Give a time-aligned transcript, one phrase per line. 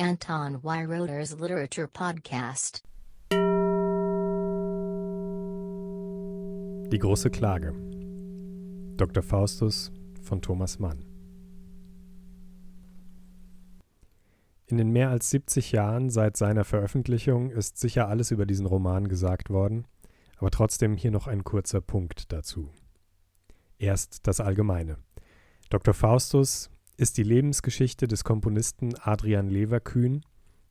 [0.00, 2.84] Anton Weiroder's Literature Podcast.
[6.92, 7.74] Die große Klage.
[8.96, 9.24] Dr.
[9.24, 9.90] Faustus
[10.22, 11.04] von Thomas Mann.
[14.66, 19.08] In den mehr als 70 Jahren seit seiner Veröffentlichung ist sicher alles über diesen Roman
[19.08, 19.84] gesagt worden,
[20.36, 22.70] aber trotzdem hier noch ein kurzer Punkt dazu.
[23.78, 24.98] Erst das Allgemeine.
[25.70, 25.92] Dr.
[25.92, 30.22] Faustus ist die Lebensgeschichte des Komponisten Adrian Leverkühn,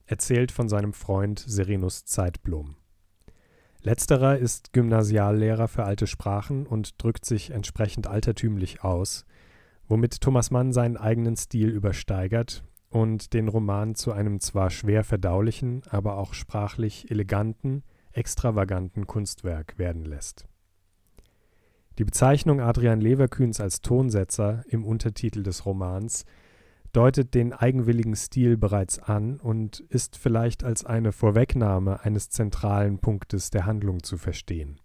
[0.04, 2.76] erzählt von seinem Freund Serenus Zeitblom.
[3.80, 9.24] Letzterer ist Gymnasiallehrer für alte Sprachen und drückt sich entsprechend altertümlich aus,
[9.86, 15.82] womit Thomas Mann seinen eigenen Stil übersteigert und den Roman zu einem zwar schwer verdaulichen,
[15.88, 20.46] aber auch sprachlich eleganten, extravaganten Kunstwerk werden lässt.
[21.98, 26.24] Die Bezeichnung Adrian Leverkühns als Tonsetzer im Untertitel des Romans
[26.92, 33.50] deutet den eigenwilligen Stil bereits an und ist vielleicht als eine Vorwegnahme eines zentralen Punktes
[33.50, 34.80] der Handlung zu verstehen.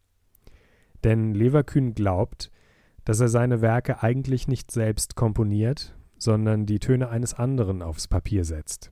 [1.04, 2.50] Denn Leverkühn glaubt,
[3.06, 8.44] dass er seine Werke eigentlich nicht selbst komponiert, sondern die Töne eines anderen aufs Papier
[8.44, 8.92] setzt.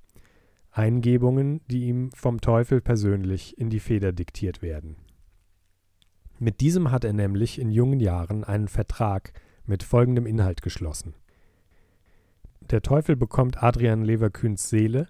[0.69, 4.97] Eingebungen, die ihm vom Teufel persönlich in die Feder diktiert werden.
[6.42, 9.31] Mit diesem hat er nämlich in jungen Jahren einen Vertrag
[9.67, 11.14] mit folgendem Inhalt geschlossen.
[12.61, 15.06] Der Teufel bekommt Adrian Leverkühns Seele,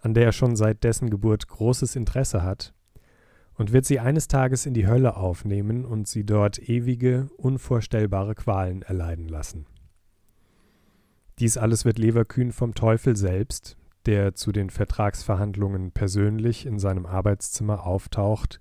[0.00, 2.72] an der er schon seit dessen Geburt großes Interesse hat,
[3.52, 8.80] und wird sie eines Tages in die Hölle aufnehmen und sie dort ewige, unvorstellbare Qualen
[8.80, 9.66] erleiden lassen.
[11.38, 17.84] Dies alles wird Leverkühn vom Teufel selbst, der zu den Vertragsverhandlungen persönlich in seinem Arbeitszimmer
[17.84, 18.58] auftaucht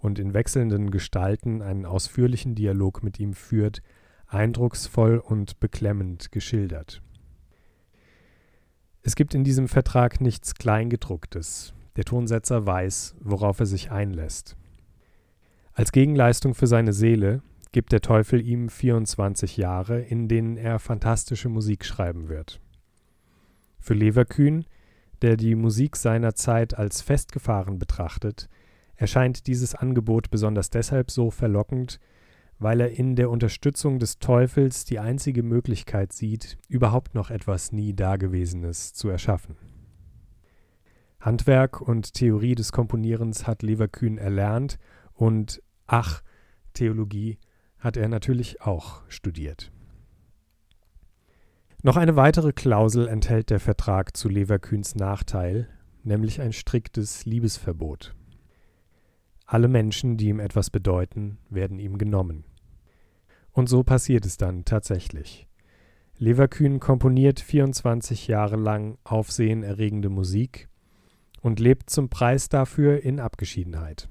[0.00, 3.82] und in wechselnden Gestalten einen ausführlichen Dialog mit ihm führt,
[4.26, 7.02] eindrucksvoll und beklemmend geschildert.
[9.02, 11.74] Es gibt in diesem Vertrag nichts Kleingedrucktes.
[11.96, 14.56] Der Tonsetzer weiß, worauf er sich einlässt.
[15.72, 21.48] Als Gegenleistung für seine Seele gibt der Teufel ihm 24 Jahre, in denen er fantastische
[21.48, 22.60] Musik schreiben wird.
[23.78, 24.64] Für Leverkühn,
[25.22, 28.48] der die Musik seiner Zeit als festgefahren betrachtet,
[29.00, 31.98] erscheint dieses Angebot besonders deshalb so verlockend,
[32.58, 37.94] weil er in der Unterstützung des Teufels die einzige Möglichkeit sieht, überhaupt noch etwas nie
[37.94, 39.56] Dagewesenes zu erschaffen.
[41.18, 44.78] Handwerk und Theorie des Komponierens hat Leverkühn erlernt
[45.14, 46.22] und, ach,
[46.74, 47.38] Theologie
[47.78, 49.72] hat er natürlich auch studiert.
[51.82, 55.68] Noch eine weitere Klausel enthält der Vertrag zu Leverkühns Nachteil,
[56.04, 58.14] nämlich ein striktes Liebesverbot.
[59.52, 62.44] Alle Menschen, die ihm etwas bedeuten, werden ihm genommen.
[63.50, 65.48] Und so passiert es dann tatsächlich.
[66.18, 70.68] Leverkühn komponiert 24 Jahre lang aufsehenerregende Musik
[71.40, 74.08] und lebt zum Preis dafür in Abgeschiedenheit.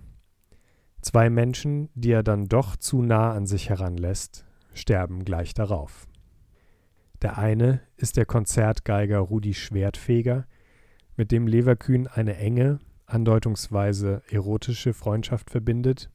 [1.01, 6.09] Zwei Menschen, die er dann doch zu nah an sich heranlässt, sterben gleich darauf.
[7.21, 10.47] Der eine ist der Konzertgeiger Rudi Schwertfeger,
[11.15, 16.09] mit dem Leverkühn eine enge, andeutungsweise erotische Freundschaft verbindet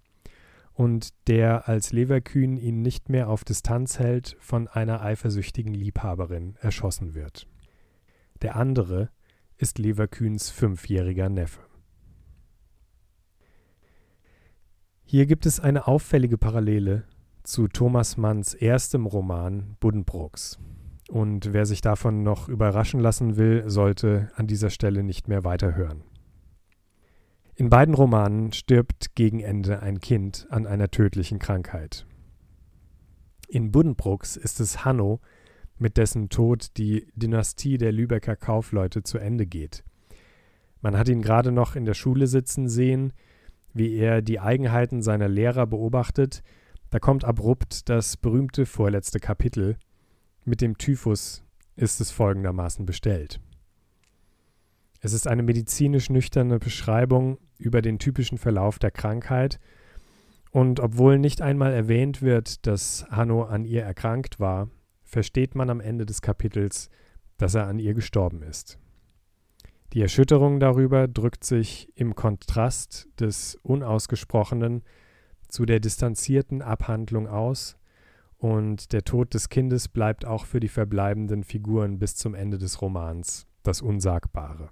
[0.72, 7.15] und der, als Leverkühn ihn nicht mehr auf Distanz hält, von einer eifersüchtigen Liebhaberin erschossen
[7.15, 7.47] wird.
[8.43, 9.10] Der andere
[9.56, 11.60] ist Leverkühns fünfjähriger Neffe.
[15.04, 17.04] Hier gibt es eine auffällige Parallele
[17.44, 20.59] zu Thomas Manns erstem Roman Buddenbrooks.
[21.09, 26.03] Und wer sich davon noch überraschen lassen will, sollte an dieser Stelle nicht mehr weiterhören.
[27.56, 32.04] In beiden Romanen stirbt gegen Ende ein Kind an einer tödlichen Krankheit.
[33.47, 35.20] In Buddenbrooks ist es Hanno,
[35.78, 39.84] mit dessen Tod die Dynastie der Lübecker Kaufleute zu Ende geht.
[40.81, 43.12] Man hat ihn gerade noch in der Schule sitzen sehen,
[43.72, 46.42] wie er die Eigenheiten seiner Lehrer beobachtet,
[46.91, 49.76] da kommt abrupt das berühmte vorletzte Kapitel.
[50.44, 51.44] Mit dem Typhus
[51.76, 53.41] ist es folgendermaßen bestellt.
[55.04, 59.60] Es ist eine medizinisch nüchterne Beschreibung über den typischen Verlauf der Krankheit.
[60.51, 64.71] Und obwohl nicht einmal erwähnt wird, dass Hanno an ihr erkrankt war,
[65.03, 66.89] versteht man am Ende des Kapitels,
[67.36, 68.78] dass er an ihr gestorben ist.
[69.92, 74.84] Die Erschütterung darüber drückt sich im Kontrast des Unausgesprochenen
[75.48, 77.77] zu der distanzierten Abhandlung aus,
[78.39, 82.80] und der Tod des Kindes bleibt auch für die verbleibenden Figuren bis zum Ende des
[82.80, 84.71] Romans das Unsagbare.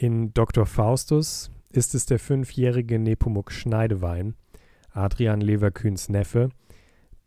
[0.00, 0.64] In Dr.
[0.64, 4.36] Faustus ist es der fünfjährige Nepomuk Schneidewein,
[4.92, 6.50] Adrian Leverkühns Neffe,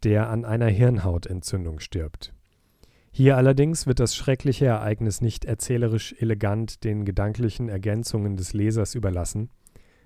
[0.03, 2.33] der an einer Hirnhautentzündung stirbt.
[3.11, 9.49] Hier allerdings wird das schreckliche Ereignis nicht erzählerisch elegant den gedanklichen Ergänzungen des Lesers überlassen,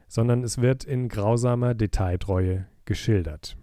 [0.08, 3.58] sondern es wird in grausamer Detailtreue geschildert.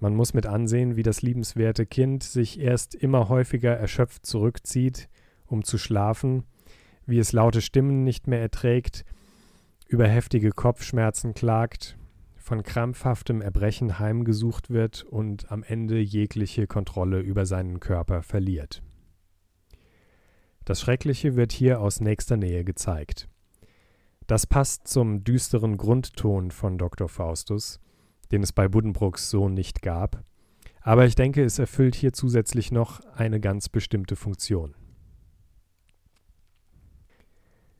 [0.00, 5.08] Man muss mit ansehen, wie das liebenswerte Kind sich erst immer häufiger erschöpft zurückzieht,
[5.46, 6.42] um zu schlafen,
[7.08, 9.04] wie es laute Stimmen nicht mehr erträgt,
[9.88, 11.96] über heftige Kopfschmerzen klagt,
[12.36, 18.82] von krampfhaftem Erbrechen heimgesucht wird und am Ende jegliche Kontrolle über seinen Körper verliert.
[20.64, 23.28] Das Schreckliche wird hier aus nächster Nähe gezeigt.
[24.26, 27.08] Das passt zum düsteren Grundton von Dr.
[27.08, 27.80] Faustus,
[28.30, 30.22] den es bei Buddenbrooks so nicht gab,
[30.82, 34.74] aber ich denke, es erfüllt hier zusätzlich noch eine ganz bestimmte Funktion.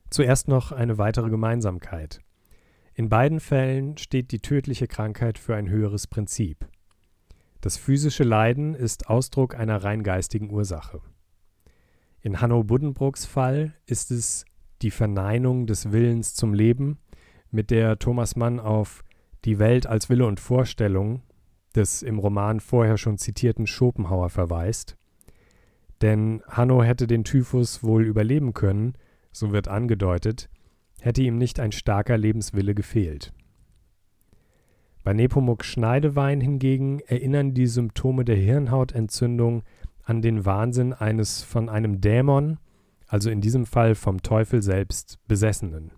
[0.09, 2.21] Zuerst noch eine weitere Gemeinsamkeit.
[2.93, 6.67] In beiden Fällen steht die tödliche Krankheit für ein höheres Prinzip.
[7.61, 11.01] Das physische Leiden ist Ausdruck einer rein geistigen Ursache.
[12.21, 14.45] In Hanno Buddenbrooks Fall ist es
[14.81, 16.99] die Verneinung des Willens zum Leben,
[17.51, 19.03] mit der Thomas Mann auf
[19.45, 21.21] die Welt als Wille und Vorstellung
[21.75, 24.97] des im Roman vorher schon zitierten Schopenhauer verweist.
[26.01, 28.93] Denn Hanno hätte den Typhus wohl überleben können,
[29.39, 30.49] so wird angedeutet,
[30.99, 33.33] hätte ihm nicht ein starker Lebenswille gefehlt.
[35.03, 39.63] Bei Nepomuk Schneidewein hingegen erinnern die Symptome der Hirnhautentzündung
[40.03, 42.59] an den Wahnsinn eines von einem Dämon,
[43.07, 45.91] also in diesem Fall vom Teufel selbst, Besessenen.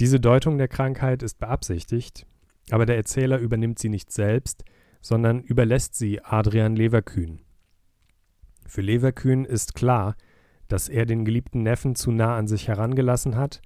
[0.00, 2.26] Diese Deutung der Krankheit ist beabsichtigt,
[2.70, 4.64] aber der Erzähler übernimmt sie nicht selbst,
[5.00, 7.40] sondern überlässt sie Adrian Leverkühn.
[8.66, 10.16] Für Leverkühn ist klar,
[10.68, 13.60] dass er den geliebten Neffen zu nah an sich herangelassen hat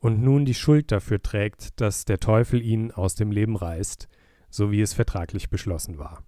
[0.00, 4.08] und nun die Schuld dafür trägt, dass der Teufel ihn aus dem Leben reißt,
[4.50, 6.22] so wie es vertraglich beschlossen war.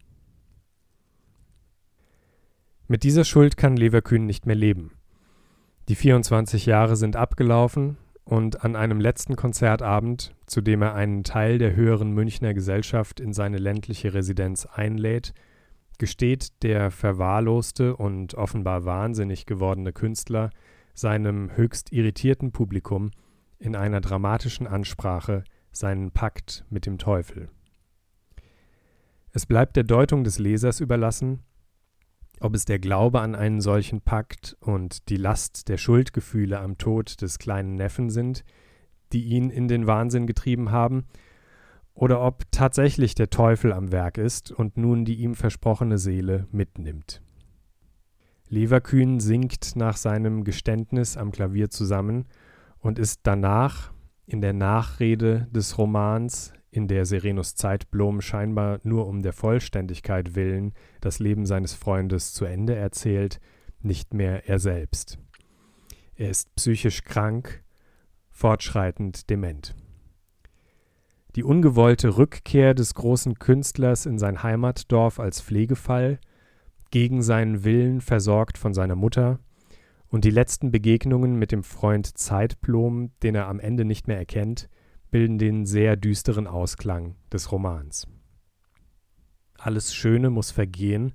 [2.88, 4.92] Mit dieser Schuld kann Leverkühn nicht mehr leben.
[5.88, 11.58] Die 24 Jahre sind abgelaufen und an einem letzten Konzertabend, zu dem er einen Teil
[11.58, 15.34] der höheren Münchner Gesellschaft in seine ländliche Residenz einlädt,
[16.00, 20.50] gesteht der verwahrloste und offenbar wahnsinnig gewordene Künstler
[20.94, 23.10] seinem höchst irritierten Publikum
[23.58, 27.50] in einer dramatischen Ansprache seinen Pakt mit dem Teufel.
[29.32, 31.44] Es bleibt der Deutung des Lesers überlassen,
[32.40, 37.20] ob es der Glaube an einen solchen Pakt und die Last der Schuldgefühle am Tod
[37.20, 38.42] des kleinen Neffen sind,
[39.12, 41.04] die ihn in den Wahnsinn getrieben haben,
[42.00, 47.20] oder ob tatsächlich der Teufel am Werk ist und nun die ihm versprochene Seele mitnimmt.
[48.48, 52.24] Leverkühn sinkt nach seinem Geständnis am Klavier zusammen
[52.78, 53.92] und ist danach
[54.24, 60.72] in der Nachrede des Romans in der Serenus Zeitblom scheinbar nur um der Vollständigkeit willen
[61.02, 63.40] das Leben seines Freundes zu Ende erzählt,
[63.82, 65.18] nicht mehr er selbst.
[66.14, 67.62] Er ist psychisch krank,
[68.30, 69.74] fortschreitend dement.
[71.36, 76.18] Die ungewollte Rückkehr des großen Künstlers in sein Heimatdorf als Pflegefall,
[76.90, 79.38] gegen seinen Willen versorgt von seiner Mutter,
[80.08, 84.68] und die letzten Begegnungen mit dem Freund Zeitblom, den er am Ende nicht mehr erkennt,
[85.12, 88.08] bilden den sehr düsteren Ausklang des Romans.
[89.56, 91.12] Alles Schöne muss vergehen,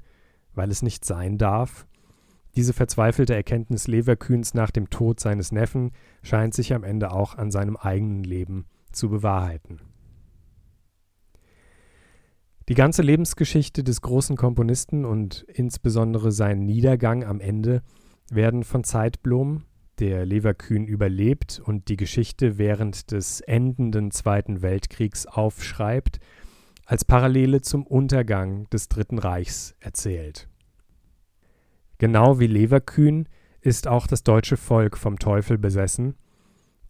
[0.54, 1.88] weil es nicht sein darf.
[2.56, 5.92] Diese verzweifelte Erkenntnis Leverkühns nach dem Tod seines Neffen
[6.24, 9.82] scheint sich am Ende auch an seinem eigenen Leben zu bewahrheiten.
[12.68, 17.84] Die ganze Lebensgeschichte des großen Komponisten und insbesondere sein Niedergang am Ende
[18.32, 19.66] werden von Zeitblom,
[20.00, 26.20] der Leverkühn überlebt und die Geschichte während des endenden Zweiten Weltkriegs aufschreibt,
[26.88, 30.50] als Parallele zum Untergang des Dritten Reichs erzählt.
[32.00, 33.30] Genau wie Leverkühn
[33.62, 36.16] ist auch das deutsche Volk vom Teufel besessen,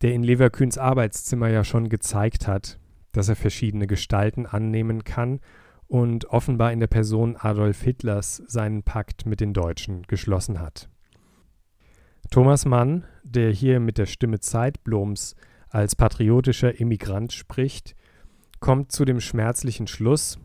[0.01, 2.79] der in Leverkühns Arbeitszimmer ja schon gezeigt hat,
[3.12, 5.41] dass er verschiedene Gestalten annehmen kann
[5.88, 10.89] und offenbar in der Person Adolf Hitlers seinen Pakt mit den Deutschen geschlossen hat.
[12.32, 15.36] Thomas Mann, der hier mit der Stimme Zeitbloms
[15.70, 17.96] als patriotischer Emigrant spricht,
[18.60, 20.39] kommt zu dem schmerzlichen Schluss,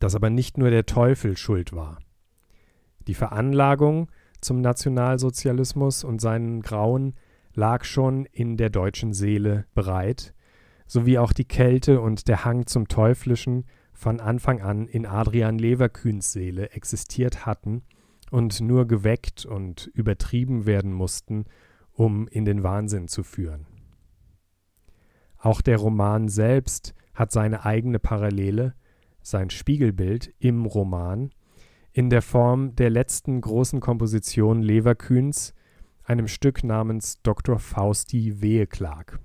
[0.00, 1.98] dass aber nicht nur der Teufel schuld war.
[3.06, 7.14] Die Veranlagung zum Nationalsozialismus und seinen Grauen
[7.54, 10.34] lag schon in der deutschen Seele bereit,
[10.86, 13.64] sowie auch die Kälte und der Hang zum Teuflischen
[14.02, 17.82] von Anfang an in Adrian Leverkühns Seele existiert hatten
[18.32, 21.44] und nur geweckt und übertrieben werden mussten,
[21.92, 23.64] um in den Wahnsinn zu führen.
[25.38, 28.74] Auch der Roman selbst hat seine eigene Parallele,
[29.22, 31.30] sein Spiegelbild im Roman,
[31.92, 35.54] in der Form der letzten großen Komposition Leverkühns,
[36.02, 37.60] einem Stück namens Dr.
[37.60, 39.20] Fausti Weheklag.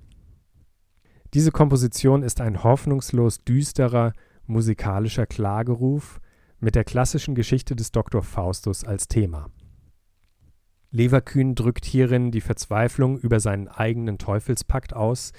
[1.34, 4.12] Diese Komposition ist ein hoffnungslos düsterer
[4.48, 6.20] musikalischer Klageruf
[6.60, 8.22] mit der klassischen Geschichte des Dr.
[8.22, 9.50] Faustus als Thema.
[10.90, 15.32] Leverkühn drückt hierin die Verzweiflung über seinen eigenen Teufelspakt aus,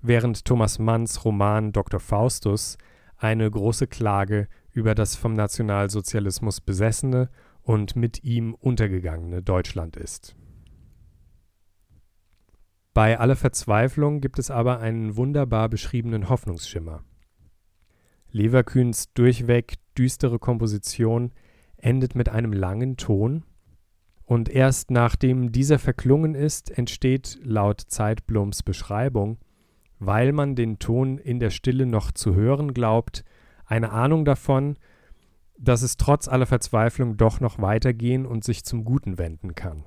[0.00, 1.98] während Thomas Manns Roman Dr.
[1.98, 2.78] Faustus
[3.16, 7.30] eine große Klage über das vom Nationalsozialismus besessene
[7.62, 10.36] und mit ihm untergegangene Deutschland ist.
[12.94, 17.02] Bei aller Verzweiflung gibt es aber einen wunderbar beschriebenen Hoffnungsschimmer.
[18.30, 21.32] Leverkühns durchweg düstere Komposition
[21.76, 23.44] endet mit einem langen Ton,
[24.26, 29.38] und erst nachdem dieser verklungen ist, entsteht laut Zeitbloms Beschreibung,
[30.00, 33.24] weil man den Ton in der Stille noch zu hören glaubt,
[33.64, 34.76] eine Ahnung davon,
[35.58, 39.84] dass es trotz aller Verzweiflung doch noch weitergehen und sich zum Guten wenden kann.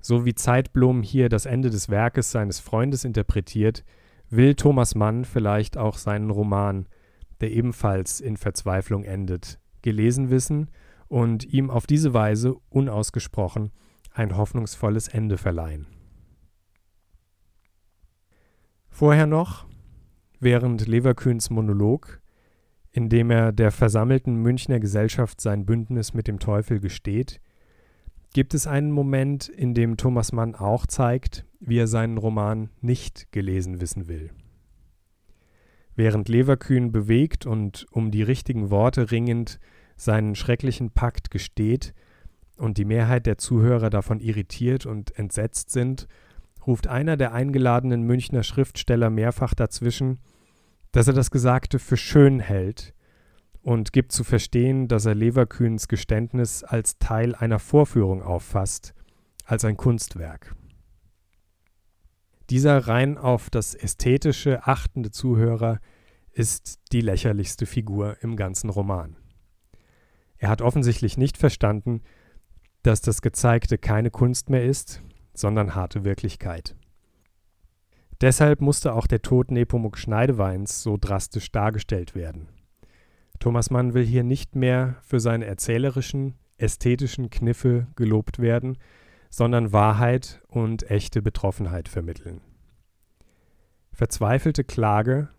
[0.00, 3.84] So wie Zeitblom hier das Ende des Werkes seines Freundes interpretiert,
[4.30, 6.86] will Thomas Mann vielleicht auch seinen Roman,
[7.40, 10.70] der ebenfalls in Verzweiflung endet, gelesen wissen
[11.08, 13.72] und ihm auf diese Weise unausgesprochen
[14.12, 15.86] ein hoffnungsvolles Ende verleihen.
[18.88, 19.66] Vorher noch,
[20.40, 22.20] während Leverkühns Monolog,
[22.92, 27.40] in dem er der versammelten Münchner Gesellschaft sein Bündnis mit dem Teufel gesteht,
[28.32, 33.32] gibt es einen Moment, in dem Thomas Mann auch zeigt, wie er seinen Roman nicht
[33.32, 34.30] gelesen wissen will.
[35.96, 39.58] Während Leverkühn bewegt und um die richtigen Worte ringend
[39.96, 41.92] seinen schrecklichen Pakt gesteht
[42.56, 46.06] und die Mehrheit der Zuhörer davon irritiert und entsetzt sind,
[46.66, 50.20] ruft einer der eingeladenen Münchner Schriftsteller mehrfach dazwischen,
[50.92, 52.94] dass er das Gesagte für schön hält
[53.62, 58.94] und gibt zu verstehen, dass er Leverkühns Geständnis als Teil einer Vorführung auffasst,
[59.44, 60.54] als ein Kunstwerk.
[62.48, 65.78] Dieser rein auf das Ästhetische achtende Zuhörer
[66.32, 69.16] ist die lächerlichste Figur im ganzen Roman.
[70.38, 72.02] Er hat offensichtlich nicht verstanden,
[72.82, 75.02] dass das Gezeigte keine Kunst mehr ist,
[75.34, 76.74] sondern harte Wirklichkeit.
[78.20, 82.48] Deshalb musste auch der Tod Nepomuk Schneideweins so drastisch dargestellt werden.
[83.40, 88.76] Thomas Mann will hier nicht mehr für seine erzählerischen, ästhetischen Kniffe gelobt werden,
[89.30, 92.42] sondern Wahrheit und echte Betroffenheit vermitteln.
[93.92, 95.30] Verzweifelte Klage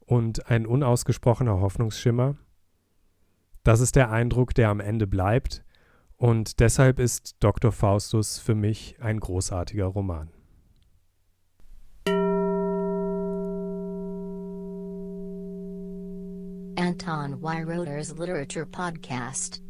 [0.00, 2.36] und ein unausgesprochener Hoffnungsschimmer,
[3.64, 5.64] das ist der Eindruck, der am Ende bleibt,
[6.16, 7.72] und deshalb ist Dr.
[7.72, 10.30] Faustus für mich ein großartiger Roman.
[17.08, 19.60] Anton Weiroder's Literature Podcast.